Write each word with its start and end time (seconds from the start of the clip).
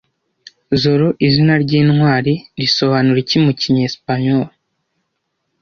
Zorro 0.81 1.09
izina 1.27 1.53
ryintwari 1.63 2.33
risobanura 2.59 3.17
iki 3.23 3.37
mu 3.43 3.51
cyesipanyoli 3.59 4.53